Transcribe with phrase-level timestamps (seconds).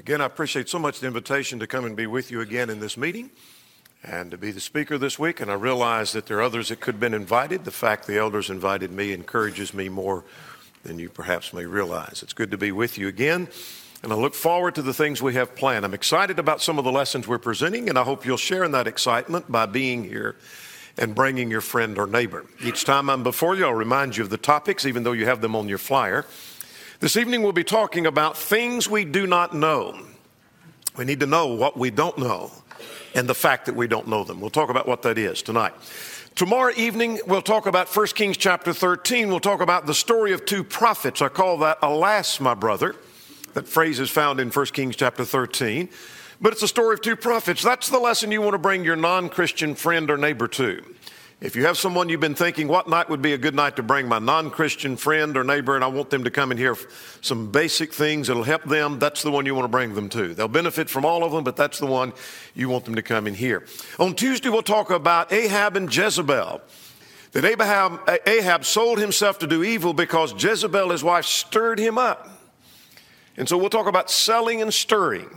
[0.00, 2.80] Again, I appreciate so much the invitation to come and be with you again in
[2.80, 3.28] this meeting
[4.02, 5.42] and to be the speaker this week.
[5.42, 7.66] And I realize that there are others that could have been invited.
[7.66, 10.24] The fact the elders invited me encourages me more
[10.84, 12.22] than you perhaps may realize.
[12.22, 13.48] It's good to be with you again.
[14.02, 15.84] And I look forward to the things we have planned.
[15.84, 18.72] I'm excited about some of the lessons we're presenting, and I hope you'll share in
[18.72, 20.36] that excitement by being here
[20.96, 22.46] and bringing your friend or neighbor.
[22.64, 25.42] Each time I'm before you, I'll remind you of the topics, even though you have
[25.42, 26.24] them on your flyer.
[27.00, 29.98] This evening, we'll be talking about things we do not know.
[30.98, 32.50] We need to know what we don't know
[33.14, 34.38] and the fact that we don't know them.
[34.38, 35.72] We'll talk about what that is tonight.
[36.34, 39.28] Tomorrow evening, we'll talk about 1 Kings chapter 13.
[39.30, 41.22] We'll talk about the story of two prophets.
[41.22, 42.94] I call that Alas, my brother.
[43.54, 45.88] That phrase is found in 1 Kings chapter 13.
[46.38, 47.62] But it's a story of two prophets.
[47.62, 50.84] That's the lesson you want to bring your non Christian friend or neighbor to.
[51.40, 53.82] If you have someone you've been thinking, what night would be a good night to
[53.82, 56.76] bring my non Christian friend or neighbor, and I want them to come and hear
[57.22, 60.34] some basic things that'll help them, that's the one you want to bring them to.
[60.34, 62.12] They'll benefit from all of them, but that's the one
[62.54, 63.64] you want them to come and hear.
[63.98, 66.60] On Tuesday, we'll talk about Ahab and Jezebel.
[67.32, 72.28] That Ahab, Ahab sold himself to do evil because Jezebel, his wife, stirred him up.
[73.38, 75.30] And so we'll talk about selling and stirring.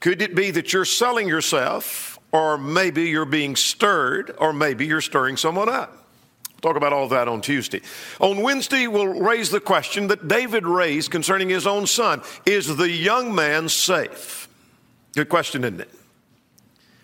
[0.00, 2.13] Could it be that you're selling yourself?
[2.34, 6.04] Or maybe you're being stirred, or maybe you're stirring someone up.
[6.62, 7.80] Talk about all that on Tuesday.
[8.18, 12.90] On Wednesday, we'll raise the question that David raised concerning his own son Is the
[12.90, 14.48] young man safe?
[15.14, 15.90] Good question, isn't it?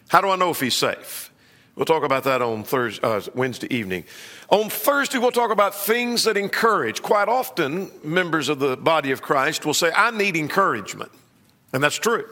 [0.09, 1.31] How do I know if he's safe?
[1.77, 4.07] We'll talk about that on Thursday, uh, Wednesday evening.
[4.49, 7.03] On Thursday, we'll talk about things that encourage.
[7.03, 11.13] Quite often, members of the body of Christ will say, I need encouragement.
[11.73, 12.27] And that's true.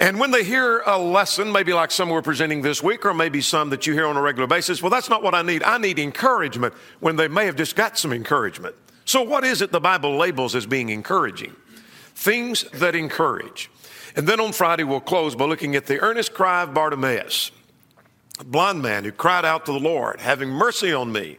[0.00, 3.40] And when they hear a lesson, maybe like some we're presenting this week, or maybe
[3.40, 5.64] some that you hear on a regular basis, well, that's not what I need.
[5.64, 8.76] I need encouragement when they may have just got some encouragement.
[9.04, 11.56] So, what is it the Bible labels as being encouraging?
[12.14, 13.70] Things that encourage.
[14.14, 17.50] And then on Friday, we'll close by looking at the earnest cry of Bartimaeus,
[18.38, 21.38] a blind man who cried out to the Lord, having mercy on me.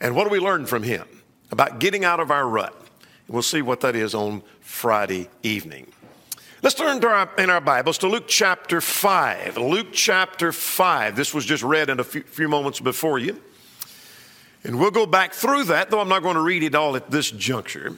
[0.00, 1.06] And what do we learn from him?
[1.50, 2.74] About getting out of our rut.
[3.28, 5.86] We'll see what that is on Friday evening.
[6.66, 9.56] Let's turn our, in our Bibles to Luke chapter 5.
[9.56, 11.14] Luke chapter 5.
[11.14, 13.40] This was just read in a few, few moments before you.
[14.64, 17.08] And we'll go back through that, though I'm not going to read it all at
[17.08, 17.92] this juncture.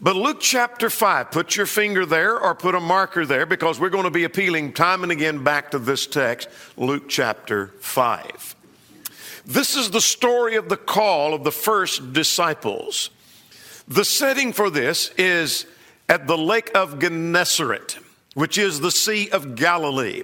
[0.00, 3.90] But Luke chapter 5, put your finger there or put a marker there because we're
[3.90, 8.56] going to be appealing time and again back to this text, Luke chapter 5.
[9.44, 13.10] This is the story of the call of the first disciples.
[13.86, 15.66] The setting for this is
[16.08, 17.98] at the lake of Gennesaret,
[18.34, 20.22] which is the Sea of Galilee.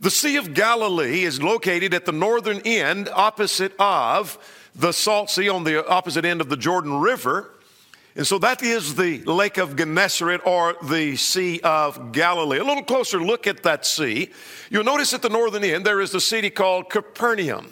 [0.00, 4.38] The Sea of Galilee is located at the northern end, opposite of
[4.74, 7.50] the Salt Sea on the opposite end of the Jordan River.
[8.16, 12.58] And so that is the Lake of Gennesaret or the Sea of Galilee.
[12.58, 14.30] A little closer look at that sea.
[14.70, 17.70] You'll notice at the northern end there is the city called Capernaum.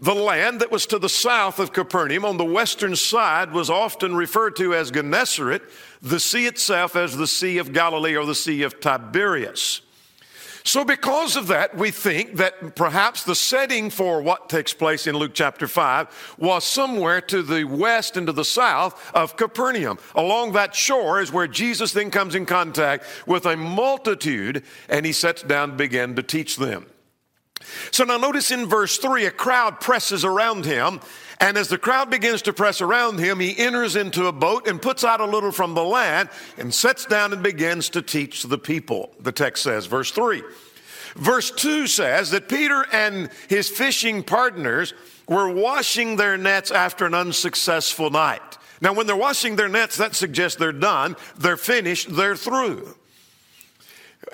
[0.00, 4.14] The land that was to the south of Capernaum on the western side was often
[4.14, 5.62] referred to as Gennesaret,
[6.00, 9.80] the sea itself as the Sea of Galilee or the Sea of Tiberias.
[10.62, 15.16] So, because of that, we think that perhaps the setting for what takes place in
[15.16, 19.98] Luke chapter 5 was somewhere to the west and to the south of Capernaum.
[20.14, 25.12] Along that shore is where Jesus then comes in contact with a multitude and he
[25.12, 26.86] sits down and begins to teach them.
[27.90, 31.00] So now notice in verse 3 a crowd presses around him,
[31.40, 34.82] and as the crowd begins to press around him, he enters into a boat and
[34.82, 38.58] puts out a little from the land and sits down and begins to teach the
[38.58, 39.14] people.
[39.20, 40.42] The text says, verse 3.
[41.14, 44.94] Verse 2 says that Peter and his fishing partners
[45.28, 48.58] were washing their nets after an unsuccessful night.
[48.80, 52.94] Now, when they're washing their nets, that suggests they're done, they're finished, they're through.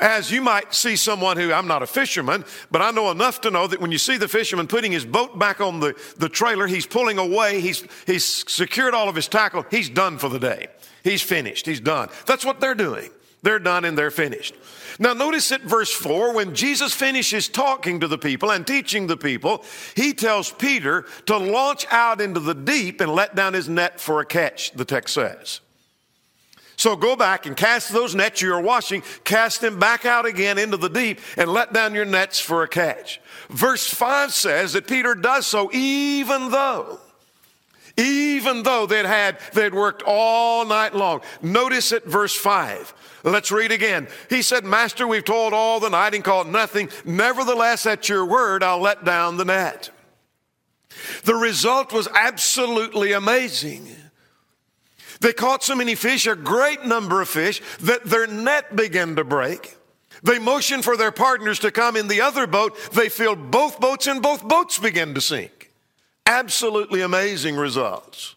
[0.00, 3.50] As you might see someone who, I'm not a fisherman, but I know enough to
[3.50, 6.66] know that when you see the fisherman putting his boat back on the, the trailer,
[6.66, 10.68] he's pulling away, he's, he's secured all of his tackle, he's done for the day.
[11.02, 12.08] He's finished, he's done.
[12.26, 13.10] That's what they're doing.
[13.42, 14.54] They're done and they're finished.
[14.98, 19.18] Now, notice at verse 4, when Jesus finishes talking to the people and teaching the
[19.18, 19.64] people,
[19.94, 24.20] he tells Peter to launch out into the deep and let down his net for
[24.20, 25.60] a catch, the text says.
[26.84, 30.58] So go back and cast those nets you are washing, cast them back out again
[30.58, 33.22] into the deep, and let down your nets for a catch.
[33.48, 37.00] Verse 5 says that Peter does so even though,
[37.96, 41.22] even though they'd had, they'd worked all night long.
[41.40, 42.92] Notice at verse 5.
[43.22, 44.06] Let's read again.
[44.28, 46.90] He said, Master, we've toiled all the night and caught nothing.
[47.06, 49.88] Nevertheless, at your word, I'll let down the net.
[51.22, 53.88] The result was absolutely amazing.
[55.20, 59.24] They caught so many fish, a great number of fish, that their net began to
[59.24, 59.76] break.
[60.22, 62.76] They motioned for their partners to come in the other boat.
[62.92, 65.70] They filled both boats and both boats began to sink.
[66.26, 68.34] Absolutely amazing results.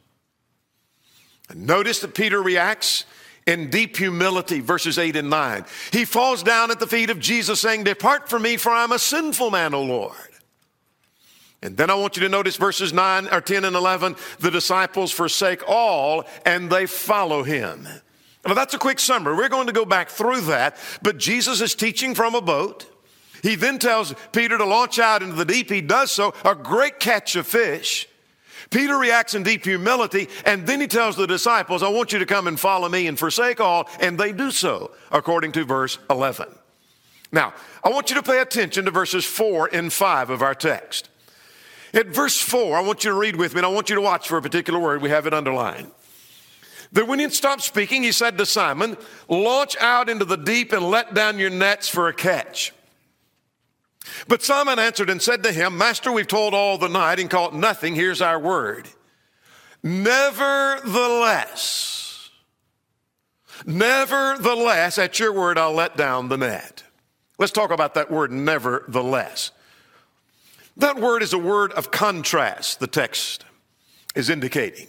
[1.53, 3.05] Notice that Peter reacts
[3.45, 5.65] in deep humility, verses 8 and 9.
[5.91, 8.99] He falls down at the feet of Jesus, saying, Depart from me, for I'm a
[8.99, 10.17] sinful man, O Lord.
[11.61, 14.15] And then I want you to notice verses 9 or 10 and 11.
[14.39, 17.87] The disciples forsake all and they follow him.
[18.45, 19.35] Now that's a quick summary.
[19.35, 22.85] We're going to go back through that, but Jesus is teaching from a boat.
[23.43, 25.69] He then tells Peter to launch out into the deep.
[25.69, 28.07] He does so, a great catch of fish.
[28.69, 32.25] Peter reacts in deep humility, and then he tells the disciples, I want you to
[32.25, 36.47] come and follow me and forsake all, and they do so, according to verse 11.
[37.31, 41.09] Now, I want you to pay attention to verses 4 and 5 of our text.
[41.93, 44.01] At verse 4, I want you to read with me, and I want you to
[44.01, 45.01] watch for a particular word.
[45.01, 45.91] We have it underlined.
[46.91, 48.97] That when he stopped speaking, he said to Simon,
[49.27, 52.73] Launch out into the deep and let down your nets for a catch.
[54.27, 57.53] But Simon answered and said to him, Master, we've told all the night and caught
[57.53, 57.95] nothing.
[57.95, 58.87] Here's our word.
[59.83, 62.29] Nevertheless,
[63.65, 66.83] nevertheless, at your word, I'll let down the net.
[67.37, 69.51] Let's talk about that word, nevertheless.
[70.77, 73.45] That word is a word of contrast, the text
[74.15, 74.87] is indicating.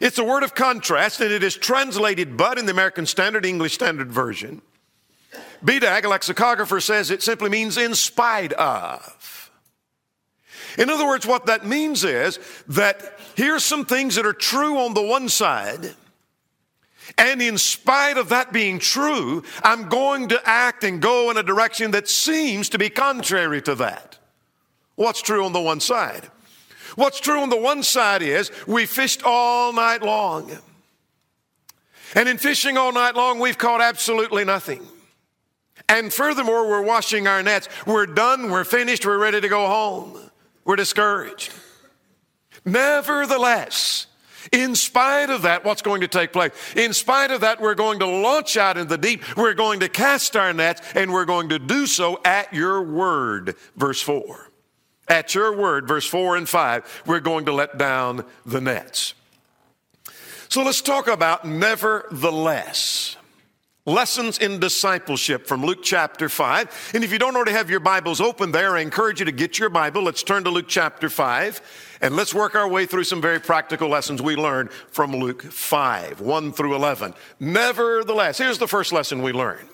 [0.00, 3.74] It's a word of contrast, and it is translated but in the American Standard English
[3.74, 4.60] Standard Version.
[5.64, 9.50] BDAG, a lexicographer, says it simply means in spite of.
[10.76, 12.38] In other words, what that means is
[12.68, 15.94] that here's some things that are true on the one side,
[17.16, 21.42] and in spite of that being true, I'm going to act and go in a
[21.42, 24.18] direction that seems to be contrary to that.
[24.96, 26.28] What's true on the one side?
[26.96, 30.50] What's true on the one side is we fished all night long.
[32.14, 34.86] And in fishing all night long, we've caught absolutely nothing.
[35.88, 37.68] And furthermore, we're washing our nets.
[37.86, 40.18] We're done, we're finished, we're ready to go home.
[40.64, 41.52] We're discouraged.
[42.64, 44.06] Nevertheless,
[44.50, 46.52] in spite of that, what's going to take place?
[46.74, 49.36] In spite of that, we're going to launch out in the deep.
[49.36, 53.54] We're going to cast our nets, and we're going to do so at your word.
[53.76, 54.45] Verse 4.
[55.08, 59.14] At your word, verse 4 and 5, we're going to let down the nets.
[60.48, 63.16] So let's talk about nevertheless.
[63.88, 66.90] Lessons in discipleship from Luke chapter 5.
[66.94, 69.60] And if you don't already have your Bibles open there, I encourage you to get
[69.60, 70.02] your Bible.
[70.02, 73.88] Let's turn to Luke chapter 5 and let's work our way through some very practical
[73.88, 77.14] lessons we learned from Luke 5, 1 through 11.
[77.38, 79.68] Nevertheless, here's the first lesson we learned.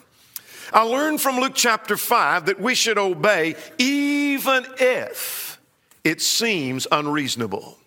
[0.72, 5.60] I learned from Luke chapter 5 that we should obey even if
[6.02, 7.78] it seems unreasonable.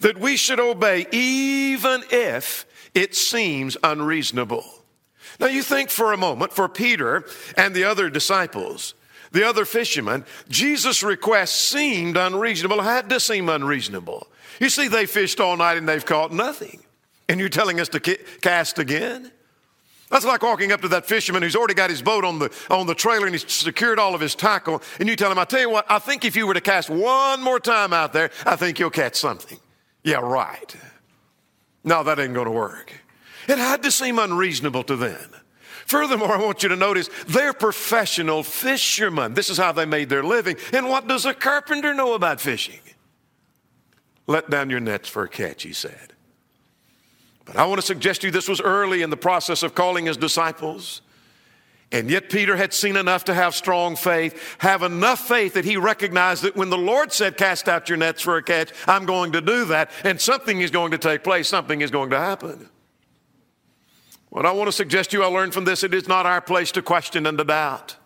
[0.00, 4.64] That we should obey even if it seems unreasonable.
[5.40, 7.24] Now, you think for a moment, for Peter
[7.56, 8.94] and the other disciples,
[9.32, 14.28] the other fishermen, Jesus' request seemed unreasonable, had to seem unreasonable.
[14.60, 16.80] You see, they fished all night and they've caught nothing.
[17.28, 19.32] And you're telling us to cast again?
[20.14, 22.86] That's like walking up to that fisherman who's already got his boat on the, on
[22.86, 24.80] the trailer and he's secured all of his tackle.
[25.00, 26.88] And you tell him, I tell you what, I think if you were to cast
[26.88, 29.58] one more time out there, I think you'll catch something.
[30.04, 30.76] Yeah, right.
[31.82, 32.92] No, that ain't going to work.
[33.48, 35.34] It had to seem unreasonable to them.
[35.84, 39.34] Furthermore, I want you to notice they're professional fishermen.
[39.34, 40.58] This is how they made their living.
[40.72, 42.78] And what does a carpenter know about fishing?
[44.28, 46.13] Let down your nets for a catch, he said.
[47.44, 50.06] But I want to suggest to you this was early in the process of calling
[50.06, 51.02] his disciples.
[51.92, 55.76] And yet Peter had seen enough to have strong faith, have enough faith that he
[55.76, 59.32] recognized that when the Lord said, Cast out your nets for a catch, I'm going
[59.32, 59.90] to do that.
[60.02, 62.68] And something is going to take place, something is going to happen.
[64.30, 66.40] What I want to suggest to you, I learned from this, it is not our
[66.40, 67.96] place to question and to doubt.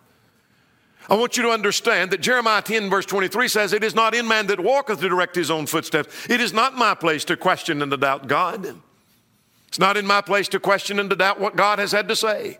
[1.09, 4.27] I want you to understand that Jeremiah 10, verse 23 says, It is not in
[4.27, 6.29] man that walketh to direct his own footsteps.
[6.29, 8.79] It is not my place to question and to doubt God.
[9.69, 12.15] It's not in my place to question and to doubt what God has had to
[12.15, 12.57] say.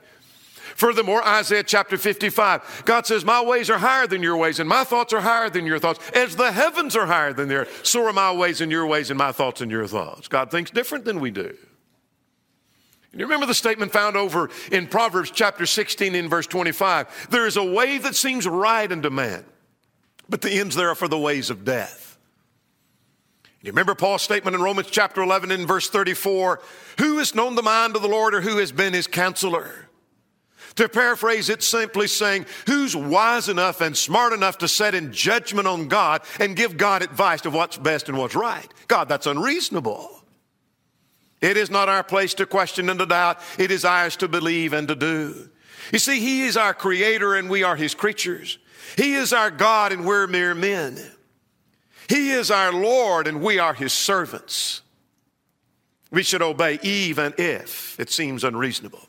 [0.75, 4.83] Furthermore, Isaiah chapter 55, God says, My ways are higher than your ways, and my
[4.83, 5.99] thoughts are higher than your thoughts.
[6.11, 9.09] As the heavens are higher than the earth, so are my ways and your ways,
[9.09, 10.27] and my thoughts and your thoughts.
[10.27, 11.57] God thinks different than we do.
[13.11, 17.47] And you remember the statement found over in Proverbs chapter 16 in verse 25 there
[17.47, 19.43] is a way that seems right unto man,
[20.29, 22.08] but the ends there are for the ways of death.
[23.61, 26.61] You remember Paul's statement in Romans chapter 11 in verse 34
[26.97, 29.89] Who has known the mind of the Lord or who has been his counselor?
[30.75, 35.67] To paraphrase it, simply saying, Who's wise enough and smart enough to set in judgment
[35.67, 38.67] on God and give God advice of what's best and what's right?
[38.87, 40.09] God, that's unreasonable.
[41.41, 43.39] It is not our place to question and to doubt.
[43.57, 45.49] It is ours to believe and to do.
[45.91, 48.57] You see, He is our creator and we are His creatures.
[48.95, 50.97] He is our God and we're mere men.
[52.09, 54.81] He is our Lord and we are His servants.
[56.11, 59.07] We should obey even if it seems unreasonable.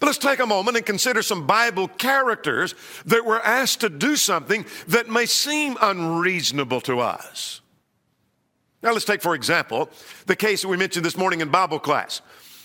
[0.00, 4.16] But let's take a moment and consider some Bible characters that were asked to do
[4.16, 7.60] something that may seem unreasonable to us.
[8.82, 9.90] Now, let's take, for example,
[10.26, 12.22] the case that we mentioned this morning in Bible class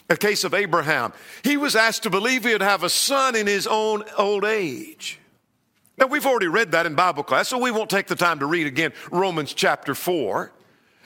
[0.09, 1.13] a case of Abraham.
[1.41, 5.20] He was asked to believe he would have a son in his own old age.
[6.01, 8.47] Now, we've already read that in Bible class, so we won't take the time to
[8.47, 10.51] read again Romans chapter 4.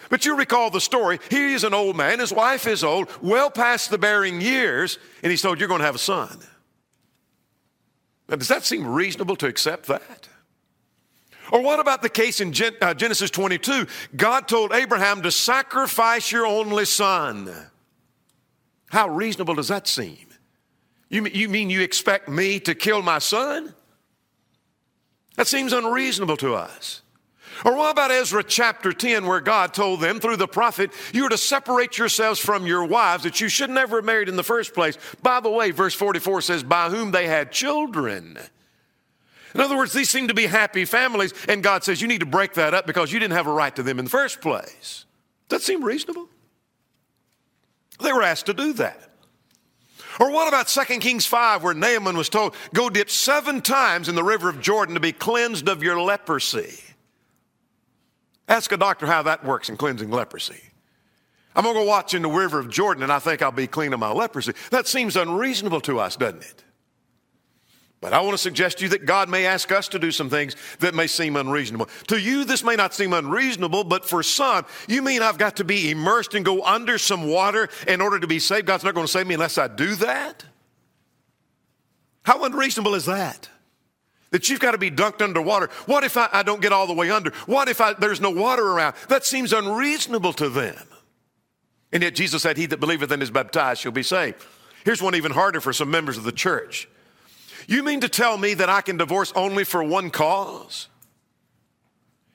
[0.10, 1.20] But you recall the story.
[1.30, 5.32] He is an old man, his wife is old, well past the bearing years, and
[5.32, 6.40] he's told, You're going to have a son.
[8.30, 10.30] Now, does that seem reasonable to accept that?
[11.52, 13.88] Or what about the case in uh, Genesis 22?
[14.16, 17.54] God told Abraham to sacrifice your only son.
[18.92, 20.28] How reasonable does that seem?
[21.10, 23.76] You, you mean you expect me to kill my son?
[25.36, 27.02] That seems unreasonable to us.
[27.64, 31.30] Or what about Ezra chapter 10, where God told them through the prophet, you are
[31.30, 34.74] to separate yourselves from your wives that you should never have married in the first
[34.74, 34.98] place.
[35.22, 38.38] By the way, verse 44 says, by whom they had children.
[39.54, 42.26] In other words, these seem to be happy families, and God says you need to
[42.26, 45.06] break that up because you didn't have a right to them in the first place.
[45.48, 46.28] Does that seem reasonable?
[48.02, 49.05] They were asked to do that.
[50.20, 54.16] Or what about 2 Kings 5, where Naaman was told, go dip seven times in
[54.16, 56.80] the river of Jordan to be cleansed of your leprosy?
[58.48, 60.62] Ask a doctor how that works in cleansing leprosy.
[61.56, 63.68] I'm going to go watch in the river of Jordan and I think I'll be
[63.68, 64.54] clean of my leprosy.
[64.72, 66.65] That seems unreasonable to us, doesn't it?
[68.06, 70.30] But I want to suggest to you that God may ask us to do some
[70.30, 71.90] things that may seem unreasonable.
[72.10, 75.64] To you, this may not seem unreasonable, but for some, you mean I've got to
[75.64, 78.68] be immersed and go under some water in order to be saved?
[78.68, 80.46] God's not going to save me unless I do that?
[82.22, 83.50] How unreasonable is that?
[84.30, 85.72] that you've got to be dunked underwater.
[85.88, 87.32] What if I, I don't get all the way under?
[87.48, 88.94] What if I, there's no water around?
[89.08, 90.88] That seems unreasonable to them.
[91.92, 94.46] And yet Jesus said, He that believeth and is baptized shall be saved.
[94.84, 96.88] Here's one even harder for some members of the church.
[97.68, 100.88] You mean to tell me that I can divorce only for one cause?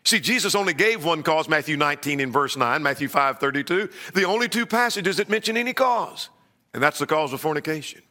[0.04, 4.24] See, Jesus only gave one cause, Matthew 19 in verse 9, Matthew 5 32, the
[4.24, 6.30] only two passages that mention any cause,
[6.72, 8.02] and that's the cause of fornication.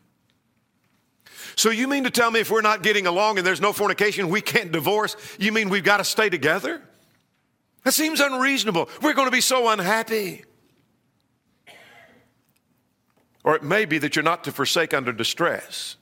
[1.56, 4.30] So you mean to tell me if we're not getting along and there's no fornication,
[4.30, 5.16] we can't divorce?
[5.40, 6.82] You mean we've got to stay together?
[7.84, 8.88] That seems unreasonable.
[9.02, 10.46] We're going to be so unhappy.
[13.44, 15.98] Or it may be that you're not to forsake under distress.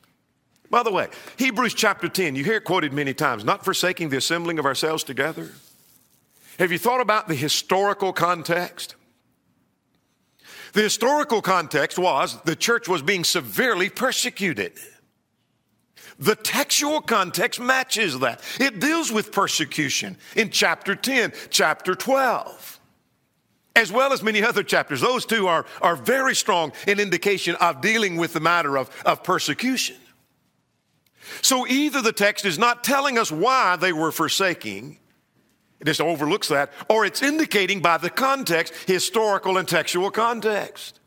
[0.69, 1.07] By the way,
[1.37, 5.03] Hebrews chapter 10, you hear it quoted many times, not forsaking the assembling of ourselves
[5.03, 5.51] together.
[6.59, 8.95] Have you thought about the historical context?
[10.73, 14.73] The historical context was the church was being severely persecuted.
[16.19, 18.41] The textual context matches that.
[18.59, 22.79] It deals with persecution in chapter 10, chapter 12,
[23.75, 24.99] as well as many other chapters.
[24.99, 29.23] Those two are, are very strong in indication of dealing with the matter of, of
[29.23, 29.95] persecution.
[31.41, 34.99] So either the text is not telling us why they were forsaking,
[35.79, 40.99] it just overlooks that, or it's indicating by the context, historical and textual context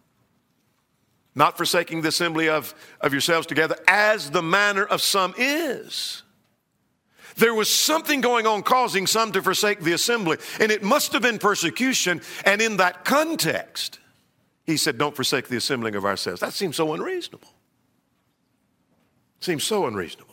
[1.35, 6.23] not forsaking the assembly of, of yourselves together, as the manner of some is.
[7.37, 11.23] There was something going on causing some to forsake the assembly, and it must have
[11.23, 12.21] been persecution.
[12.45, 14.01] And in that context,
[14.65, 16.41] he said, Don't forsake the assembling of ourselves.
[16.41, 17.49] That seems so unreasonable.
[19.41, 20.31] Seems so unreasonable.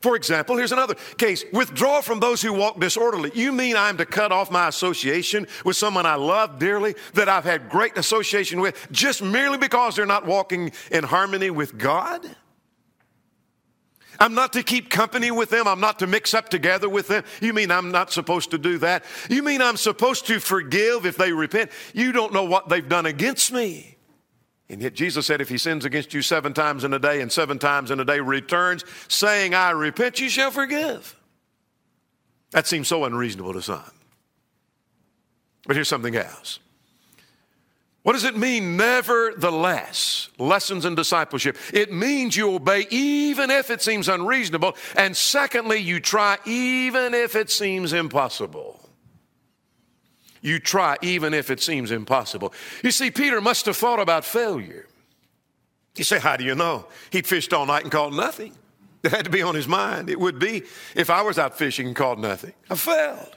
[0.00, 3.32] For example, here's another case withdraw from those who walk disorderly.
[3.34, 7.44] You mean I'm to cut off my association with someone I love dearly, that I've
[7.44, 12.24] had great association with, just merely because they're not walking in harmony with God?
[14.18, 15.66] I'm not to keep company with them.
[15.66, 17.24] I'm not to mix up together with them.
[17.40, 19.04] You mean I'm not supposed to do that?
[19.28, 21.70] You mean I'm supposed to forgive if they repent?
[21.94, 23.96] You don't know what they've done against me.
[24.70, 27.30] And yet Jesus said, if he sins against you seven times in a day and
[27.30, 31.16] seven times in a day returns, saying, I repent, you shall forgive.
[32.52, 33.82] That seems so unreasonable to some.
[35.66, 36.60] But here's something else.
[38.02, 40.30] What does it mean, nevertheless?
[40.38, 41.56] Lessons in discipleship.
[41.74, 44.76] It means you obey even if it seems unreasonable.
[44.96, 48.80] And secondly, you try even if it seems impossible
[50.40, 52.52] you try even if it seems impossible.
[52.82, 54.86] You see, Peter must have thought about failure.
[55.96, 56.86] You say, How do you know?
[57.10, 58.56] He'd fished all night and caught nothing.
[59.02, 60.10] It had to be on his mind.
[60.10, 60.62] It would be
[60.94, 62.52] if I was out fishing and caught nothing.
[62.68, 63.36] I failed.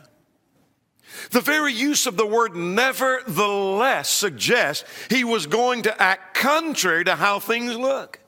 [1.31, 7.15] The very use of the word nevertheless suggests he was going to act contrary to
[7.15, 8.19] how things look.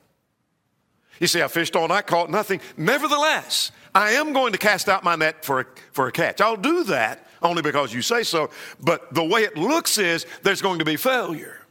[1.19, 2.61] You see, I fished all night, caught nothing.
[2.77, 6.41] Nevertheless, I am going to cast out my net for a, for a catch.
[6.41, 8.49] I'll do that only because you say so.
[8.81, 11.61] But the way it looks is there's going to be failure.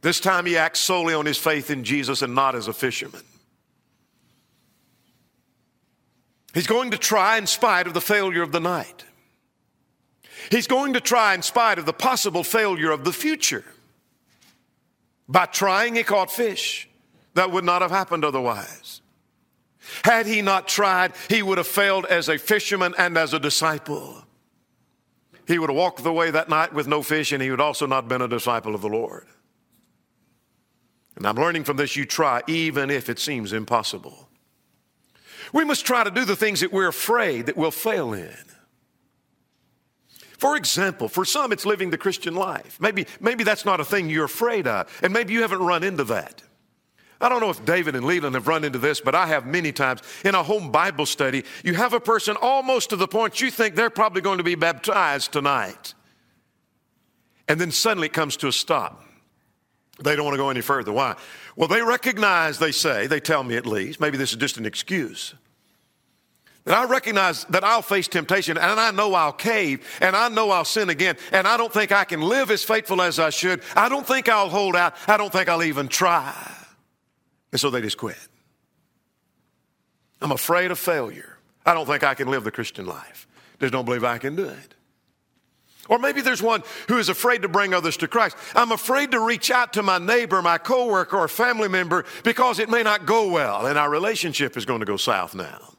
[0.00, 3.22] This time he acts solely on his faith in Jesus and not as a fisherman.
[6.54, 9.04] He's going to try in spite of the failure of the night.
[10.50, 13.64] He's going to try in spite of the possible failure of the future.
[15.28, 16.88] By trying, he caught fish.
[17.34, 19.01] That would not have happened otherwise.
[20.04, 24.24] Had he not tried, he would have failed as a fisherman and as a disciple.
[25.46, 27.86] He would have walked the way that night with no fish, and he would also
[27.86, 29.26] not have been a disciple of the Lord.
[31.16, 34.28] And I'm learning from this you try, even if it seems impossible.
[35.52, 38.34] We must try to do the things that we're afraid that we'll fail in.
[40.38, 42.80] For example, for some, it's living the Christian life.
[42.80, 46.04] Maybe, maybe that's not a thing you're afraid of, and maybe you haven't run into
[46.04, 46.42] that.
[47.22, 49.70] I don't know if David and Leland have run into this, but I have many
[49.70, 51.44] times in a home Bible study.
[51.62, 54.56] You have a person almost to the point you think they're probably going to be
[54.56, 55.94] baptized tonight.
[57.46, 59.04] And then suddenly it comes to a stop.
[60.02, 60.90] They don't want to go any further.
[60.90, 61.16] Why?
[61.54, 64.66] Well, they recognize, they say, they tell me at least, maybe this is just an
[64.66, 65.34] excuse.
[66.64, 70.50] That I recognize that I'll face temptation and I know I'll cave and I know
[70.50, 73.62] I'll sin again and I don't think I can live as faithful as I should.
[73.76, 74.94] I don't think I'll hold out.
[75.08, 76.34] I don't think I'll even try.
[77.52, 78.16] And so they just quit.
[80.20, 81.38] I'm afraid of failure.
[81.64, 83.28] I don't think I can live the Christian life.
[83.60, 84.74] Just don't believe I can do it.
[85.88, 88.36] Or maybe there's one who is afraid to bring others to Christ.
[88.54, 92.70] I'm afraid to reach out to my neighbor, my coworker, or family member because it
[92.70, 95.74] may not go well and our relationship is going to go south now.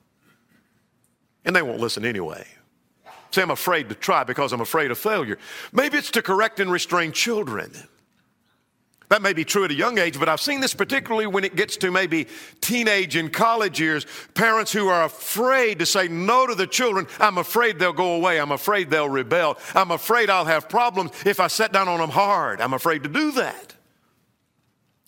[1.46, 2.46] And they won't listen anyway.
[3.32, 5.40] Say, I'm afraid to try because I'm afraid of failure.
[5.72, 7.72] Maybe it's to correct and restrain children.
[9.14, 11.56] That may be true at a young age, but I've seen this particularly when it
[11.56, 12.26] gets to maybe
[12.62, 14.08] teenage and college years.
[14.34, 17.06] Parents who are afraid to say no to the children.
[17.20, 18.42] I'm afraid they'll go away.
[18.42, 19.60] I'm afraid they'll rebel.
[19.76, 22.60] I'm afraid I'll have problems if I set down on them hard.
[22.60, 23.76] I'm afraid to do that.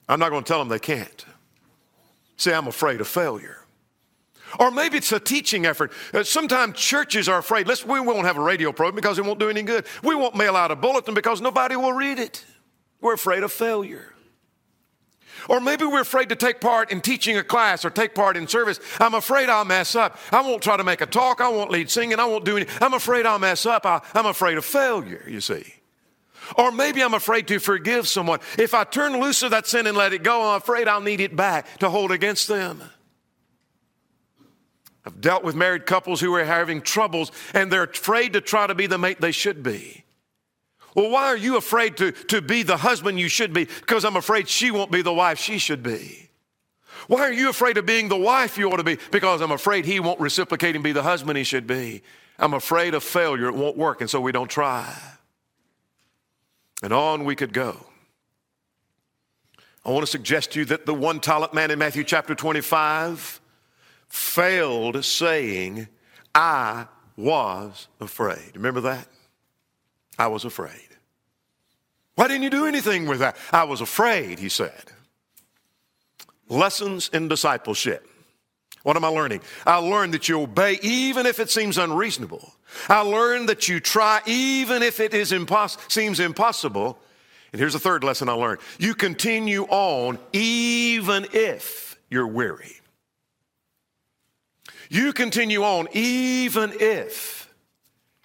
[0.07, 1.25] I'm not going to tell them they can't.
[2.37, 3.65] Say, I'm afraid of failure.
[4.59, 5.91] Or maybe it's a teaching effort.
[6.13, 7.67] Uh, sometimes churches are afraid.
[7.67, 9.87] Let's, we won't have a radio program because it won't do any good.
[10.03, 12.45] We won't mail out a bulletin because nobody will read it.
[13.05, 14.15] We're afraid of failure.
[15.47, 18.47] Or maybe we're afraid to take part in teaching a class or take part in
[18.47, 18.79] service.
[18.99, 20.17] I'm afraid I'll mess up.
[20.31, 21.39] I won't try to make a talk.
[21.39, 22.17] I won't lead singing.
[22.17, 22.75] I won't do anything.
[22.81, 23.85] I'm afraid I'll mess up.
[23.85, 25.71] I, I'm afraid of failure, you see.
[26.57, 28.39] Or maybe I'm afraid to forgive someone.
[28.57, 31.21] If I turn loose of that sin and let it go, I'm afraid I'll need
[31.21, 32.81] it back to hold against them.
[35.05, 38.73] I've dealt with married couples who are having troubles and they're afraid to try to
[38.73, 40.04] be the mate they should be.
[40.95, 43.65] Well, why are you afraid to, to be the husband you should be?
[43.65, 46.29] Because I'm afraid she won't be the wife she should be.
[47.07, 48.97] Why are you afraid of being the wife you ought to be?
[49.11, 52.01] Because I'm afraid he won't reciprocate and be the husband he should be.
[52.39, 53.47] I'm afraid of failure.
[53.47, 54.97] It won't work, and so we don't try.
[56.81, 57.85] And on we could go.
[59.85, 63.39] I want to suggest to you that the one talent man in Matthew chapter 25
[64.07, 65.87] failed saying,
[66.33, 68.51] I was afraid.
[68.55, 69.07] Remember that?
[70.17, 70.84] I was afraid.
[72.15, 73.35] Why didn't you do anything with that?
[73.51, 74.91] I was afraid, he said.
[76.47, 78.07] Lessons in discipleship.
[78.83, 79.41] What am I learning?
[79.65, 82.53] I learned that you obey even if it seems unreasonable.
[82.87, 86.99] I learned that you try even if it is impos- seems impossible.
[87.51, 88.61] And here's the third lesson I learned.
[88.77, 92.75] You continue on even if you're weary.
[94.89, 97.51] You continue on even if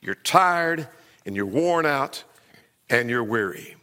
[0.03, 0.87] you're tired
[1.25, 2.23] and you're worn out
[2.91, 3.77] and you're weary.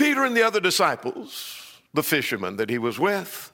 [0.00, 3.52] Peter and the other disciples, the fishermen that he was with,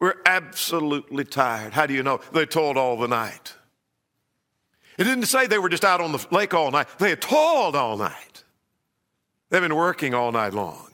[0.00, 1.74] were absolutely tired.
[1.74, 2.18] How do you know?
[2.32, 3.54] They toiled all the night.
[4.98, 7.76] It didn't say they were just out on the lake all night, they had toiled
[7.76, 8.42] all night.
[9.50, 10.88] They've been working all night long.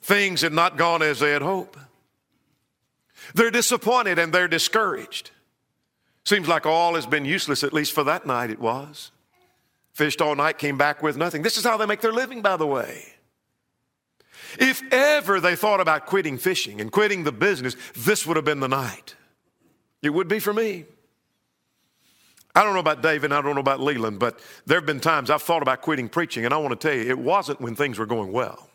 [0.00, 1.78] Things had not gone as they had hoped.
[3.36, 5.30] They're disappointed and they're discouraged.
[6.24, 9.12] Seems like all has been useless, at least for that night it was.
[9.92, 11.42] Fished all night, came back with nothing.
[11.42, 13.04] This is how they make their living, by the way.
[14.58, 18.60] If ever they thought about quitting fishing and quitting the business, this would have been
[18.60, 19.14] the night.
[20.02, 20.84] It would be for me.
[22.54, 25.30] I don't know about David, I don't know about Leland, but there have been times
[25.30, 27.98] I've thought about quitting preaching, and I want to tell you, it wasn't when things
[27.98, 28.68] were going well.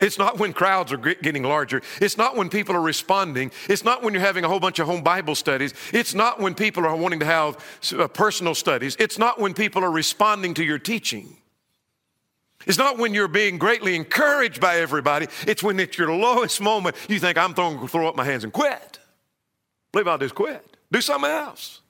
[0.00, 1.80] It's not when crowds are getting larger.
[2.00, 3.52] It's not when people are responding.
[3.68, 5.72] It's not when you're having a whole bunch of home Bible studies.
[5.92, 7.56] It's not when people are wanting to have
[7.96, 8.96] uh, personal studies.
[8.98, 11.36] It's not when people are responding to your teaching.
[12.66, 15.26] It's not when you're being greatly encouraged by everybody.
[15.46, 18.52] It's when it's your lowest moment you think, I'm throwing throw up my hands and
[18.52, 18.98] quit.
[19.92, 20.76] Believe I'll just quit.
[20.90, 21.80] Do something else.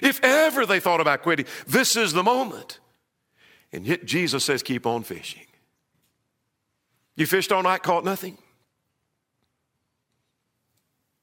[0.00, 2.80] If ever they thought about quitting, this is the moment.
[3.72, 5.46] And yet Jesus says, keep on fishing.
[7.16, 8.38] You fished all night, caught nothing?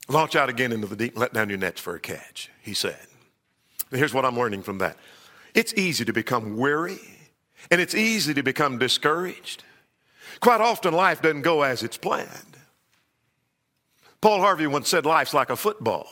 [0.09, 2.73] Launch out again into the deep and let down your nets for a catch, he
[2.73, 3.07] said.
[3.89, 4.97] And here's what I'm learning from that
[5.53, 6.99] it's easy to become weary
[7.71, 9.63] and it's easy to become discouraged.
[10.39, 12.57] Quite often, life doesn't go as it's planned.
[14.21, 16.07] Paul Harvey once said, Life's like a football.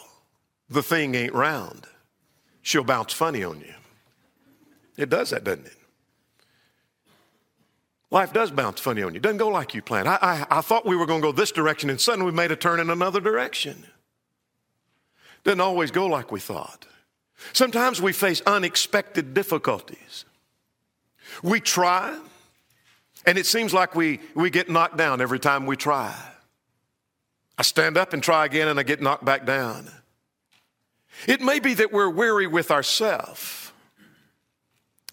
[0.69, 1.87] The thing ain't round.
[2.61, 3.73] She'll bounce funny on you.
[4.97, 5.77] It does that, doesn't it?
[8.11, 9.21] Life does bounce funny on you.
[9.21, 10.09] Doesn't go like you planned.
[10.09, 12.51] I, I, I thought we were going to go this direction, and suddenly we made
[12.51, 13.85] a turn in another direction.
[15.43, 16.85] Doesn't always go like we thought.
[17.53, 20.25] Sometimes we face unexpected difficulties.
[21.43, 22.17] We try,
[23.25, 26.15] and it seems like we, we get knocked down every time we try.
[27.57, 29.89] I stand up and try again, and I get knocked back down.
[31.27, 33.71] It may be that we're weary with ourselves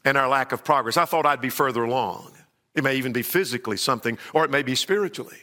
[0.04, 0.96] and our lack of progress.
[0.96, 2.33] I thought I'd be further along.
[2.74, 5.38] It may even be physically something, or it may be spiritually.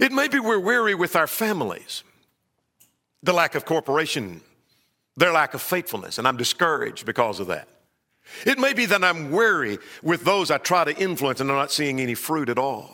[0.00, 2.04] It may be we're weary with our families,
[3.22, 4.42] the lack of cooperation,
[5.16, 7.68] their lack of faithfulness, and I'm discouraged because of that.
[8.46, 11.72] It may be that I'm weary with those I try to influence and I'm not
[11.72, 12.90] seeing any fruit at all.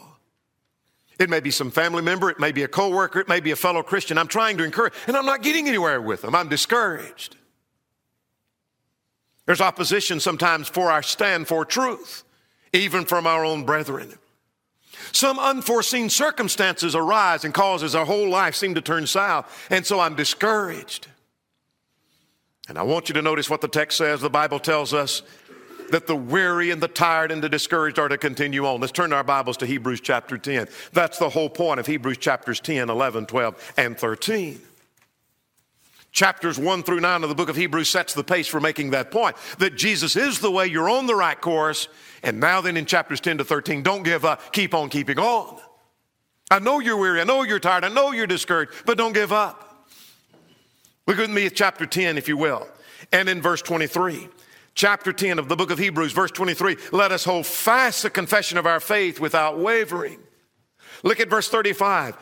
[1.19, 3.57] It may be some family member, it may be a coworker, it may be a
[3.57, 4.17] fellow Christian.
[4.17, 6.35] I'm trying to encourage, and I'm not getting anywhere with them.
[6.35, 7.37] I'm discouraged.
[9.45, 12.25] There's opposition sometimes for our stand for truth
[12.73, 14.15] even from our own brethren.
[15.13, 19.99] Some unforeseen circumstances arise and causes our whole life seem to turn south, and so
[19.99, 21.09] I'm discouraged.
[22.71, 24.21] And I want you to notice what the text says.
[24.21, 25.23] The Bible tells us
[25.91, 28.81] that the weary and the tired and the discouraged are to continue on.
[28.81, 30.69] Let's turn our Bibles to Hebrews chapter 10.
[30.93, 34.61] That's the whole point of Hebrews chapters 10, 11, 12, and 13.
[36.13, 39.11] Chapters 1 through 9 of the book of Hebrews sets the pace for making that
[39.11, 41.89] point that Jesus is the way, you're on the right course.
[42.23, 45.59] And now, then, in chapters 10 to 13, don't give up, keep on keeping on.
[46.53, 49.33] I know you're weary, I know you're tired, I know you're discouraged, but don't give
[49.33, 49.70] up.
[51.11, 52.69] Look with me at chapter 10, if you will,
[53.11, 54.29] and in verse 23.
[54.77, 58.57] Chapter 10 of the book of Hebrews, verse 23 let us hold fast the confession
[58.59, 60.21] of our faith without wavering.
[61.03, 62.17] Look at verse 35.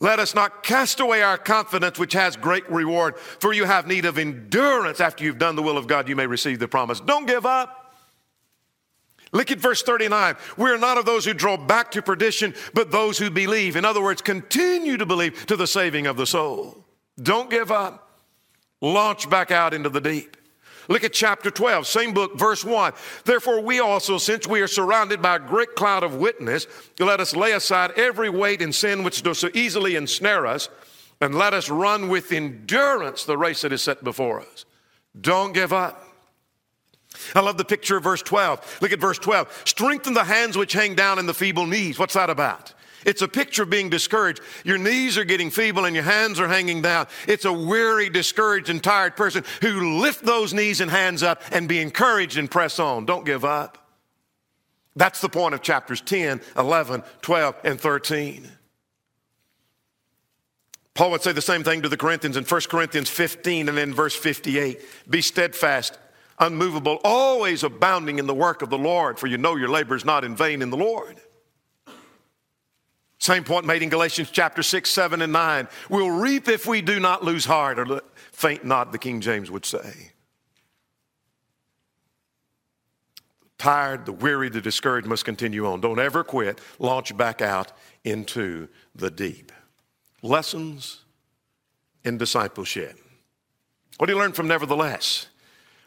[0.00, 4.04] Let us not cast away our confidence, which has great reward, for you have need
[4.04, 6.98] of endurance after you've done the will of God, you may receive the promise.
[6.98, 7.94] Don't give up.
[9.30, 10.34] Look at verse 39.
[10.56, 13.76] We are not of those who draw back to perdition, but those who believe.
[13.76, 16.84] In other words, continue to believe to the saving of the soul.
[17.22, 18.05] Don't give up.
[18.86, 20.36] Launch back out into the deep.
[20.88, 22.92] Look at chapter 12, same book, verse 1.
[23.24, 26.68] Therefore, we also, since we are surrounded by a great cloud of witness,
[27.00, 30.68] let us lay aside every weight and sin which does so easily ensnare us,
[31.20, 34.64] and let us run with endurance the race that is set before us.
[35.20, 36.04] Don't give up.
[37.34, 38.78] I love the picture of verse 12.
[38.80, 39.62] Look at verse 12.
[39.64, 41.98] Strengthen the hands which hang down and the feeble knees.
[41.98, 42.72] What's that about?
[43.04, 44.40] It's a picture of being discouraged.
[44.64, 47.06] Your knees are getting feeble and your hands are hanging down.
[47.28, 51.68] It's a weary, discouraged, and tired person who lift those knees and hands up and
[51.68, 53.06] be encouraged and press on.
[53.06, 53.86] Don't give up.
[54.96, 58.50] That's the point of chapters 10, 11, 12, and 13.
[60.94, 63.92] Paul would say the same thing to the Corinthians in 1 Corinthians 15 and then
[63.92, 64.80] verse 58.
[65.08, 65.98] Be steadfast,
[66.38, 70.06] unmovable, always abounding in the work of the Lord, for you know your labor is
[70.06, 71.20] not in vain in the Lord.
[73.26, 75.66] Same point made in Galatians chapter 6, 7, and 9.
[75.90, 79.66] We'll reap if we do not lose heart, or faint not, the King James would
[79.66, 80.12] say.
[83.58, 85.80] Tired, the weary, the discouraged must continue on.
[85.80, 86.60] Don't ever quit.
[86.78, 87.72] Launch back out
[88.04, 89.50] into the deep.
[90.22, 91.00] Lessons
[92.04, 92.96] in discipleship.
[93.96, 95.26] What do you learn from nevertheless?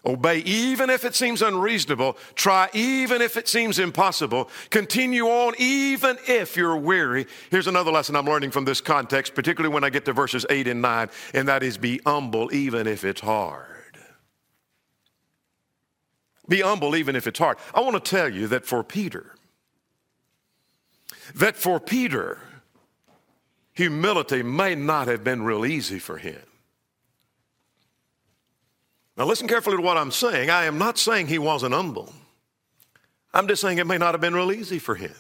[0.06, 2.18] Obey even if it seems unreasonable.
[2.36, 4.50] Try even if it seems impossible.
[4.70, 7.28] Continue on even if you're weary.
[7.52, 10.68] Here's another lesson I'm learning from this context, particularly when I get to verses 8
[10.68, 13.66] and 9, and that is be humble even if it's hard.
[16.48, 17.58] Be humble even if it's hard.
[17.76, 19.36] I want to tell you that for Peter,
[21.36, 22.40] that for Peter,
[23.74, 26.42] humility may not have been real easy for him.
[29.20, 30.50] Now, listen carefully to what I'm saying.
[30.50, 32.14] I am not saying he wasn't humble.
[33.34, 35.14] I'm just saying it may not have been real easy for him.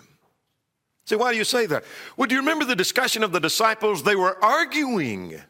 [1.03, 1.83] See, why do you say that?
[2.15, 4.03] Well, do you remember the discussion of the disciples?
[4.03, 5.41] They were arguing,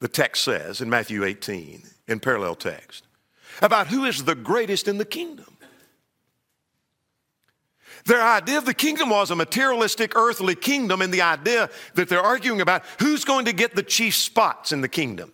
[0.00, 3.04] the text says in Matthew 18, in parallel text,
[3.60, 5.58] about who is the greatest in the kingdom.
[8.06, 12.22] Their idea of the kingdom was a materialistic earthly kingdom, and the idea that they're
[12.22, 15.30] arguing about who's going to get the chief spots in the kingdom.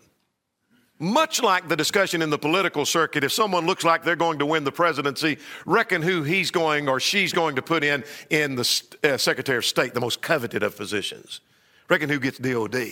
[1.03, 4.47] Much like the discussion in the political circuit, if someone looks like they're going to
[4.47, 5.37] win the presidency,
[5.67, 9.65] reckon who he's going or she's going to put in in the uh, Secretary of
[9.65, 11.41] State, the most coveted of positions.
[11.89, 12.85] Reckon who gets DOD.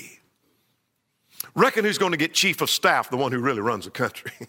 [1.55, 4.33] Reckon who's going to get Chief of Staff, the one who really runs the country.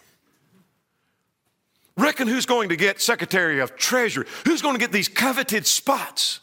[1.98, 4.26] Reckon who's going to get Secretary of Treasury.
[4.46, 6.40] Who's going to get these coveted spots?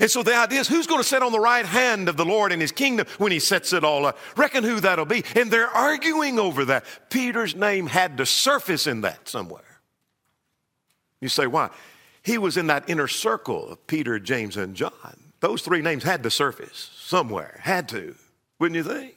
[0.00, 2.24] And so the idea is who's going to sit on the right hand of the
[2.24, 4.18] Lord in his kingdom when he sets it all up?
[4.36, 5.24] Reckon who that'll be.
[5.36, 6.84] And they're arguing over that.
[7.10, 9.62] Peter's name had to surface in that somewhere.
[11.20, 11.70] You say, why?
[12.22, 15.32] He was in that inner circle of Peter, James, and John.
[15.40, 18.14] Those three names had to surface somewhere, had to,
[18.58, 19.16] wouldn't you think?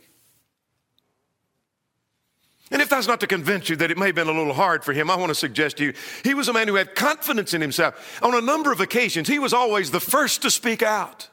[2.71, 4.83] And if that's not to convince you that it may have been a little hard
[4.83, 7.53] for him, I want to suggest to you he was a man who had confidence
[7.53, 8.19] in himself.
[8.23, 11.29] On a number of occasions, he was always the first to speak out.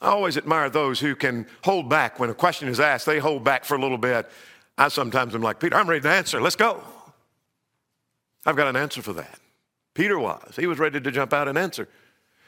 [0.00, 3.44] I always admire those who can hold back when a question is asked, they hold
[3.44, 4.28] back for a little bit.
[4.76, 6.40] I sometimes am like, Peter, I'm ready to answer.
[6.40, 6.82] Let's go.
[8.44, 9.38] I've got an answer for that.
[9.94, 10.56] Peter was.
[10.56, 11.88] He was ready to jump out and answer.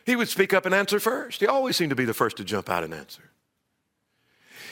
[0.05, 1.41] He would speak up and answer first.
[1.41, 3.23] He always seemed to be the first to jump out and answer.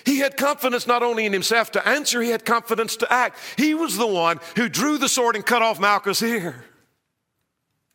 [0.04, 3.38] He had confidence not only in himself to answer, he had confidence to act.
[3.56, 6.64] He was the one who drew the sword and cut off Malchus' ear.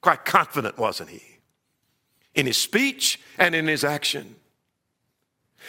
[0.02, 1.24] Quite confident, wasn't he?
[2.36, 4.36] In his speech and in his action.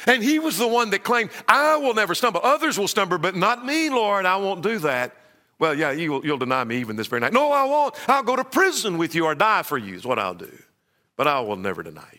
[0.07, 2.41] And he was the one that claimed, I will never stumble.
[2.45, 4.27] Others will stumble, but not me, Lord.
[4.27, 5.17] I won't do that.
[5.59, 7.33] Well, yeah, you'll, you'll deny me even this very night.
[7.33, 7.95] No, I won't.
[8.09, 10.53] I'll go to prison with you or die for you, is what I'll do.
[11.17, 12.18] But I will never deny you.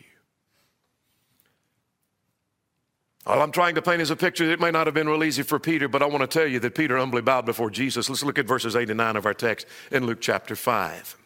[3.30, 4.50] All I'm trying to paint is a picture.
[4.50, 6.58] It may not have been real easy for Peter, but I want to tell you
[6.58, 8.08] that Peter humbly bowed before Jesus.
[8.08, 11.16] Let's look at verses 8 and 9 of our text in Luke chapter 5.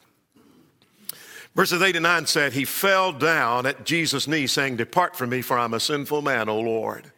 [1.54, 5.40] Verses 8 and 9 said, He fell down at Jesus' knees, saying, Depart from me,
[5.40, 7.10] for I'm a sinful man, O Lord.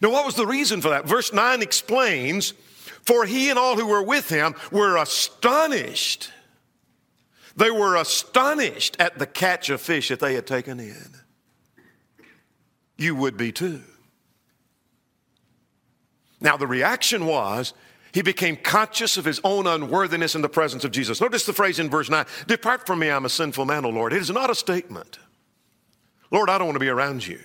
[0.00, 1.04] Now, what was the reason for that?
[1.04, 2.52] Verse 9 explains,
[3.04, 6.30] For he and all who were with him were astonished.
[7.54, 11.21] They were astonished at the catch of fish that they had taken in
[13.02, 13.82] you would be too.
[16.40, 17.74] Now, the reaction was
[18.12, 21.20] he became conscious of his own unworthiness in the presence of Jesus.
[21.20, 24.12] Notice the phrase in verse 9 Depart from me, I'm a sinful man, O Lord.
[24.12, 25.18] It is not a statement.
[26.30, 27.40] Lord, I don't want to be around you.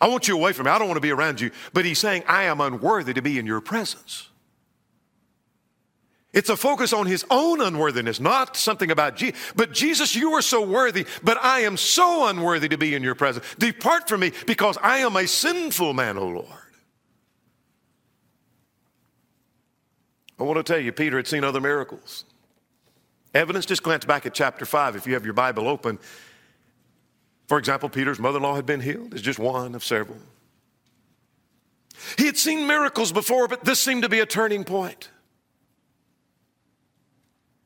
[0.00, 0.72] I want you away from me.
[0.72, 1.50] I don't want to be around you.
[1.72, 4.28] But he's saying, I am unworthy to be in your presence.
[6.34, 9.40] It's a focus on his own unworthiness, not something about Jesus.
[9.54, 13.14] But Jesus, you are so worthy, but I am so unworthy to be in your
[13.14, 13.46] presence.
[13.58, 16.48] Depart from me because I am a sinful man, O Lord.
[20.38, 22.24] I want to tell you, Peter had seen other miracles.
[23.32, 26.00] Evidence, just glance back at chapter 5 if you have your Bible open.
[27.46, 29.12] For example, Peter's mother in law had been healed.
[29.12, 30.18] It's just one of several.
[32.18, 35.10] He had seen miracles before, but this seemed to be a turning point.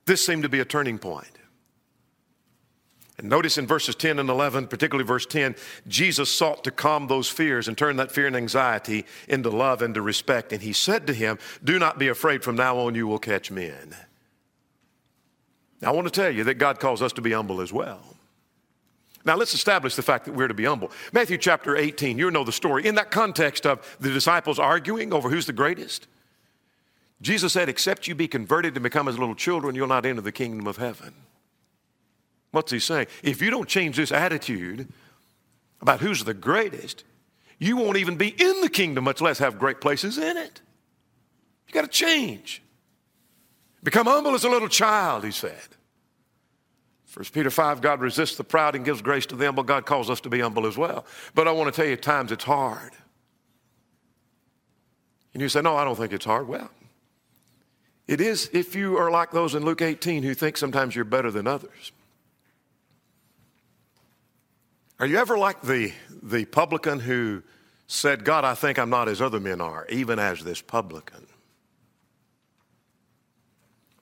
[0.08, 1.38] This seemed to be a turning point.
[3.18, 5.54] And notice in verses 10 and 11, particularly verse 10,
[5.86, 9.94] Jesus sought to calm those fears and turn that fear and anxiety into love and
[9.94, 10.50] to respect.
[10.50, 13.50] And he said to him, Do not be afraid, from now on you will catch
[13.50, 13.94] men.
[15.82, 18.00] Now, I want to tell you that God calls us to be humble as well.
[19.26, 20.90] Now, let's establish the fact that we're to be humble.
[21.12, 22.86] Matthew chapter 18, you know the story.
[22.86, 26.06] In that context of the disciples arguing over who's the greatest,
[27.20, 30.32] Jesus said, Except you be converted and become as little children, you'll not enter the
[30.32, 31.14] kingdom of heaven.
[32.50, 33.08] What's he saying?
[33.22, 34.88] If you don't change this attitude
[35.80, 37.04] about who's the greatest,
[37.58, 40.60] you won't even be in the kingdom, much less have great places in it.
[41.66, 42.62] You got to change.
[43.82, 45.56] Become humble as a little child, he said.
[47.04, 50.08] First Peter 5, God resists the proud and gives grace to them, but God calls
[50.08, 51.04] us to be humble as well.
[51.34, 52.92] But I want to tell you, at times it's hard.
[55.32, 56.48] And you say, No, I don't think it's hard.
[56.48, 56.70] Well,
[58.08, 61.30] it is if you are like those in Luke 18 who think sometimes you're better
[61.30, 61.92] than others.
[64.98, 65.92] Are you ever like the,
[66.22, 67.42] the publican who
[67.86, 71.26] said, God, I think I'm not as other men are, even as this publican?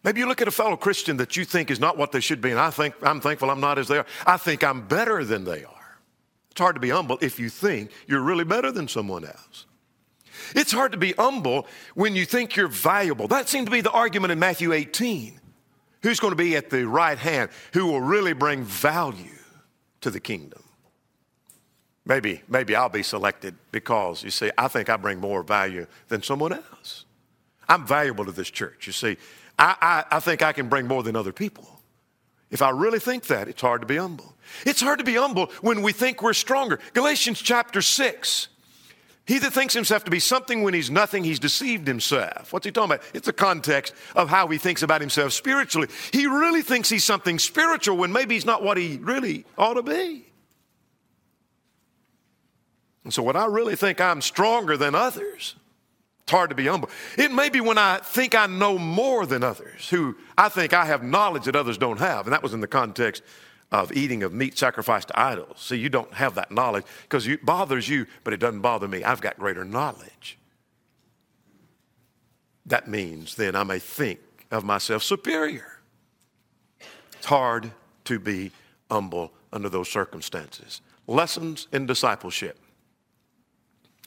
[0.02, 2.40] Maybe you look at a fellow Christian that you think is not what they should
[2.40, 4.06] be, and I think I'm thankful I'm not as they are.
[4.24, 5.98] I think I'm better than they are.
[6.52, 9.65] It's hard to be humble if you think you're really better than someone else.
[10.54, 13.28] It's hard to be humble when you think you're valuable.
[13.28, 15.40] That seemed to be the argument in Matthew 18.
[16.02, 17.50] Who's going to be at the right hand?
[17.72, 19.38] Who will really bring value
[20.02, 20.62] to the kingdom?
[22.04, 26.22] Maybe, maybe I'll be selected because you see, I think I bring more value than
[26.22, 27.04] someone else.
[27.68, 28.86] I'm valuable to this church.
[28.86, 29.16] You see,
[29.58, 31.68] I, I, I think I can bring more than other people.
[32.50, 34.36] If I really think that, it's hard to be humble.
[34.64, 36.78] It's hard to be humble when we think we're stronger.
[36.92, 38.48] Galatians chapter 6.
[39.26, 42.52] He that thinks himself to be something when he's nothing, he's deceived himself.
[42.52, 43.04] What's he talking about?
[43.12, 45.88] It's the context of how he thinks about himself spiritually.
[46.12, 49.82] He really thinks he's something spiritual when maybe he's not what he really ought to
[49.82, 50.26] be.
[53.02, 55.56] And so when I really think I'm stronger than others,
[56.22, 56.90] it's hard to be humble.
[57.18, 60.84] It may be when I think I know more than others, who I think I
[60.84, 62.26] have knowledge that others don't have.
[62.26, 63.22] And that was in the context
[63.72, 65.60] of eating of meat sacrificed to idols.
[65.60, 69.02] See, you don't have that knowledge because it bothers you, but it doesn't bother me.
[69.02, 70.38] I've got greater knowledge.
[72.66, 75.80] That means then I may think of myself superior.
[77.12, 77.70] It's hard
[78.04, 78.52] to be
[78.90, 80.80] humble under those circumstances.
[81.06, 82.58] Lessons in discipleship.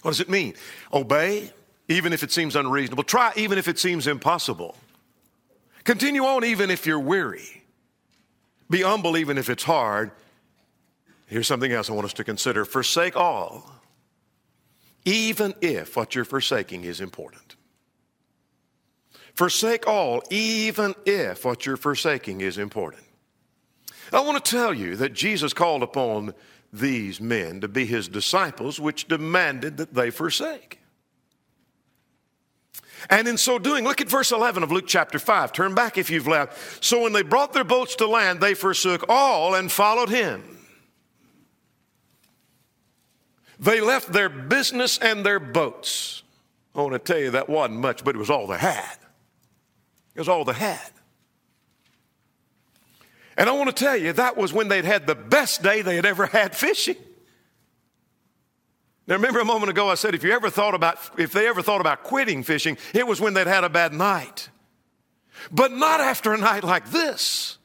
[0.01, 0.53] What does it mean?
[0.93, 1.51] Obey
[1.89, 3.03] even if it seems unreasonable.
[3.03, 4.75] Try even if it seems impossible.
[5.83, 7.63] Continue on even if you're weary.
[8.69, 10.11] Be humble even if it's hard.
[11.25, 13.71] Here's something else I want us to consider forsake all,
[15.05, 17.55] even if what you're forsaking is important.
[19.35, 23.03] Forsake all, even if what you're forsaking is important.
[24.11, 26.33] I want to tell you that Jesus called upon
[26.73, 30.78] these men to be his disciples, which demanded that they forsake.
[33.09, 35.53] And in so doing, look at verse 11 of Luke chapter 5.
[35.53, 36.83] Turn back if you've left.
[36.83, 40.57] So when they brought their boats to land, they forsook all and followed him.
[43.59, 46.23] They left their business and their boats.
[46.75, 48.97] I want to tell you that wasn't much, but it was all they had.
[50.15, 50.91] It was all they had.
[53.37, 55.95] And I want to tell you, that was when they'd had the best day they
[55.95, 56.97] had ever had fishing.
[59.09, 61.63] Now, remember a moment ago I said if you ever thought about, if they ever
[61.63, 64.49] thought about quitting fishing, it was when they'd had a bad night.
[65.51, 67.57] But not after a night like this.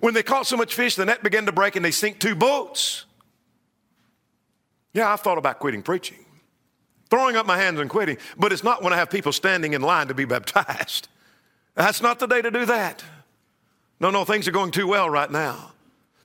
[0.00, 2.34] When they caught so much fish, the net began to break and they sink two
[2.34, 3.04] boats.
[4.92, 6.24] Yeah, I've thought about quitting preaching,
[7.08, 9.80] throwing up my hands and quitting, but it's not when I have people standing in
[9.80, 11.06] line to be baptized.
[11.76, 13.04] That's not the day to do that.
[14.00, 15.72] No, no, things are going too well right now.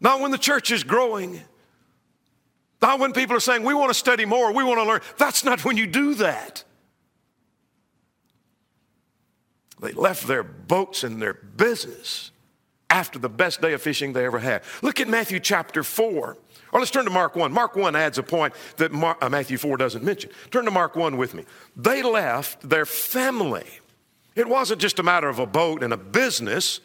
[0.01, 1.41] Not when the church is growing.
[2.81, 5.01] Not when people are saying, we want to study more, we want to learn.
[5.17, 6.63] That's not when you do that.
[9.81, 12.31] They left their boats and their business
[12.89, 14.63] after the best day of fishing they ever had.
[14.81, 16.37] Look at Matthew chapter 4.
[16.71, 17.51] Or let's turn to Mark 1.
[17.51, 20.31] Mark 1 adds a point that uh, Matthew 4 doesn't mention.
[20.51, 21.45] Turn to Mark 1 with me.
[21.75, 23.65] They left their family.
[24.35, 26.79] It wasn't just a matter of a boat and a business,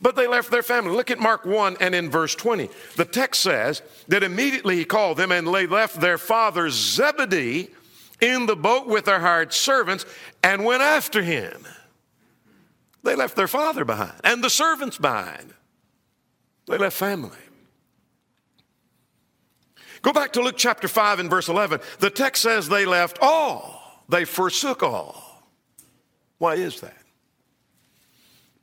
[0.00, 0.92] but they left their family.
[0.92, 2.68] Look at Mark 1 and in verse 20.
[2.96, 7.68] The text says that immediately he called them and they left their father Zebedee
[8.20, 10.04] in the boat with their hired servants
[10.42, 11.66] and went after him.
[13.02, 15.54] They left their father behind and the servants behind.
[16.66, 17.38] They left family.
[20.02, 21.80] Go back to Luke chapter 5 and verse 11.
[22.00, 25.42] The text says they left all, they forsook all.
[26.38, 27.05] Why is that?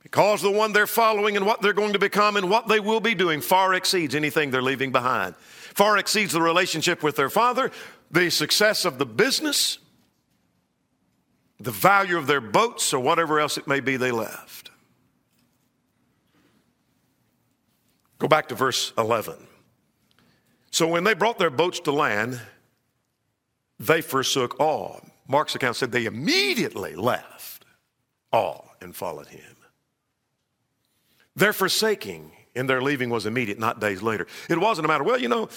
[0.04, 3.00] Because the one they're following and what they're going to become and what they will
[3.00, 5.34] be doing far exceeds anything they're leaving behind.
[5.36, 7.72] Far exceeds the relationship with their father,
[8.10, 9.78] the success of the business,
[11.58, 14.70] the value of their boats, or whatever else it may be they left.
[18.18, 19.34] Go back to verse 11.
[20.70, 22.40] So when they brought their boats to land,
[23.80, 25.00] they forsook all.
[25.26, 27.64] Mark's account said they immediately left
[28.32, 29.53] all and followed him.
[31.36, 34.26] Their forsaking and their leaving was immediate, not days later.
[34.48, 35.48] It wasn't a matter, well, you know,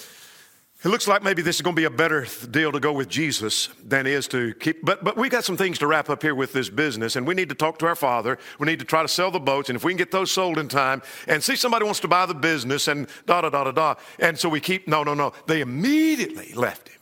[0.84, 3.08] it looks like maybe this is going to be a better deal to go with
[3.08, 4.84] Jesus than it is to keep.
[4.84, 7.34] But, but we got some things to wrap up here with this business, and we
[7.34, 8.38] need to talk to our Father.
[8.60, 10.56] We need to try to sell the boats, and if we can get those sold
[10.56, 13.72] in time, and see somebody wants to buy the business, and da da da da
[13.72, 13.94] da.
[14.20, 15.32] And so we keep, no, no, no.
[15.46, 17.00] They immediately left him.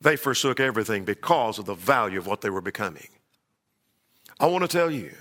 [0.00, 3.08] They forsook everything because of the value of what they were becoming.
[4.38, 5.12] I want to tell you,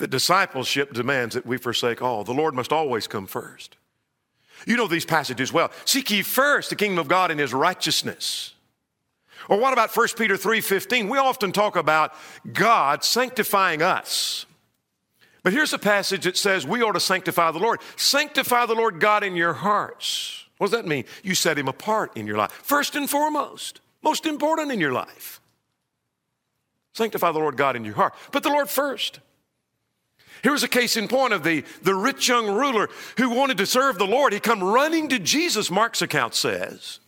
[0.00, 2.24] that discipleship demands that we forsake all.
[2.24, 3.76] The Lord must always come first.
[4.66, 5.70] You know these passages well.
[5.84, 8.52] Seek ye first the kingdom of God and his righteousness.
[9.48, 11.08] Or what about 1 Peter 3:15?
[11.08, 12.14] We often talk about
[12.52, 14.44] God sanctifying us.
[15.42, 17.80] But here's a passage that says we ought to sanctify the Lord.
[17.96, 20.44] Sanctify the Lord God in your hearts.
[20.58, 21.04] What does that mean?
[21.22, 22.52] You set him apart in your life.
[22.52, 25.40] First and foremost, most important in your life.
[26.92, 28.14] Sanctify the Lord God in your heart.
[28.30, 29.20] Put the Lord first.
[30.42, 33.66] Here was a case in point of the, the rich young ruler who wanted to
[33.66, 34.32] serve the Lord.
[34.32, 37.00] He come running to Jesus, Mark's account says.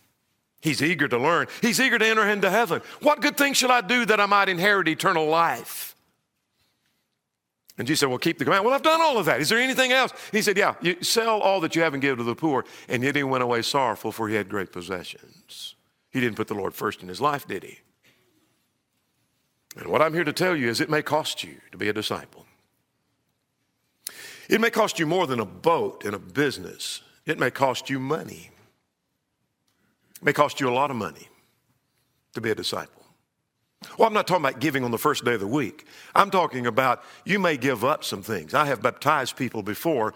[0.61, 1.47] He's eager to learn.
[1.61, 2.81] He's eager to enter into heaven.
[3.01, 5.93] What good thing shall I do that I might inherit eternal life?
[7.77, 8.63] And Jesus said, Well, keep the command.
[8.63, 9.41] Well, I've done all of that.
[9.41, 10.13] Is there anything else?
[10.31, 12.65] He said, Yeah, you sell all that you have and give to the poor.
[12.87, 15.75] And yet he went away sorrowful, for he had great possessions.
[16.11, 17.79] He didn't put the Lord first in his life, did he?
[19.75, 21.93] And what I'm here to tell you is it may cost you to be a
[21.93, 22.42] disciple.
[24.49, 27.01] It may cost you more than a boat and a business.
[27.25, 28.51] It may cost you money.
[30.17, 31.27] It may cost you a lot of money
[32.33, 33.03] to be a disciple.
[33.97, 35.85] Well, I'm not talking about giving on the first day of the week.
[36.15, 38.53] I'm talking about you may give up some things.
[38.53, 40.13] I have baptized people before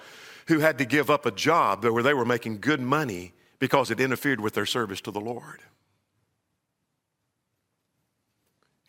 [0.47, 3.99] who had to give up a job where they were making good money because it
[3.99, 5.61] interfered with their service to the Lord.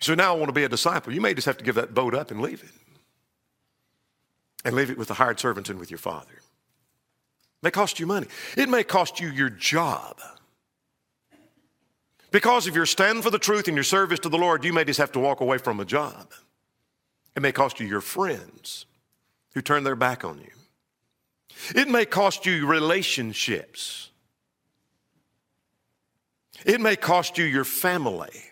[0.00, 1.12] So now I want to be a disciple.
[1.12, 2.70] You may just have to give that boat up and leave it.
[4.64, 6.32] And leave it with the hired servants and with your father.
[6.32, 8.26] It may cost you money.
[8.56, 10.20] It may cost you your job.
[12.30, 14.84] Because if you're standing for the truth in your service to the Lord, you may
[14.84, 16.32] just have to walk away from a job.
[17.34, 18.86] It may cost you your friends
[19.54, 20.50] who turn their back on you.
[21.74, 24.10] It may cost you relationships.
[26.64, 28.47] It may cost you your family.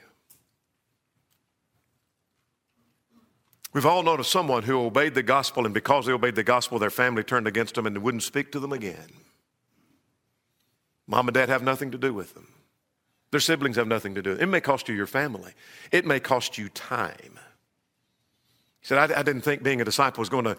[3.77, 6.79] We've all known of someone who obeyed the gospel, and because they obeyed the gospel,
[6.79, 9.13] their family turned against them and wouldn't speak to them again.
[11.07, 12.49] Mom and dad have nothing to do with them.
[13.33, 14.33] Their siblings have nothing to do.
[14.33, 15.53] It may cost you your family.
[15.93, 17.39] It may cost you time.
[18.81, 20.57] He said, I, I didn't think being a disciple was going to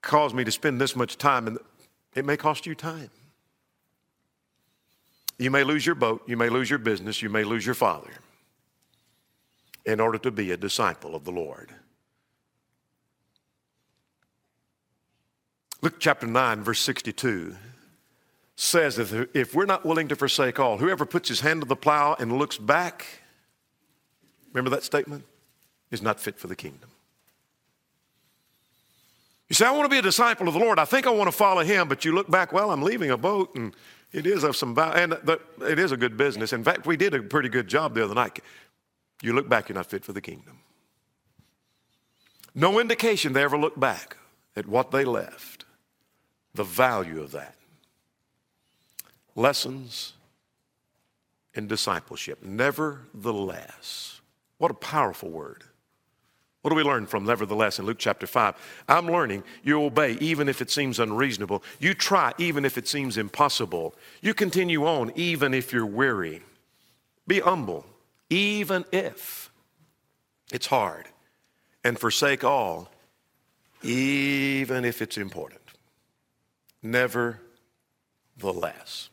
[0.00, 1.58] cause me to spend this much time, and
[2.16, 3.10] it may cost you time.
[5.38, 8.10] You may lose your boat, you may lose your business, you may lose your father
[9.86, 11.72] in order to be a disciple of the Lord.
[15.82, 17.56] Luke chapter 9, verse 62
[18.54, 21.74] says that if we're not willing to forsake all, whoever puts his hand to the
[21.74, 23.04] plow and looks back,
[24.52, 25.24] remember that statement,
[25.90, 26.88] is not fit for the kingdom.
[29.48, 30.78] You say, I want to be a disciple of the Lord.
[30.78, 33.18] I think I want to follow him, but you look back, well, I'm leaving a
[33.18, 33.74] boat and
[34.12, 36.52] it is of some value, and the, it is a good business.
[36.52, 38.38] In fact, we did a pretty good job the other night.
[39.20, 40.60] You look back, you're not fit for the kingdom.
[42.54, 44.16] No indication they ever looked back
[44.54, 45.61] at what they left,
[46.54, 47.54] the value of that
[49.34, 50.12] lessons
[51.54, 52.42] in discipleship.
[52.42, 54.20] Nevertheless.
[54.58, 55.64] What a powerful word.
[56.62, 58.54] What do we learn from nevertheless in Luke chapter 5?
[58.88, 61.64] I'm learning you obey even if it seems unreasonable.
[61.80, 63.94] You try even if it seems impossible.
[64.20, 66.42] You continue on even if you're weary.
[67.26, 67.84] Be humble
[68.30, 69.50] even if
[70.52, 71.08] it's hard.
[71.84, 72.88] And forsake all
[73.82, 75.61] even if it's important.
[76.82, 79.10] Nevertheless.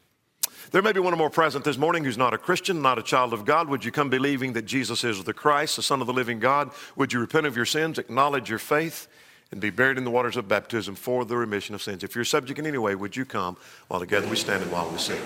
[0.71, 3.03] There may be one or more present this morning who's not a Christian, not a
[3.03, 3.69] child of God.
[3.69, 6.71] Would you come believing that Jesus is the Christ, the Son of the living God?
[6.95, 9.07] Would you repent of your sins, acknowledge your faith,
[9.51, 12.03] and be buried in the waters of baptism for the remission of sins?
[12.03, 13.57] If you're subject in any way, would you come
[13.87, 15.19] while together we stand and while we sing?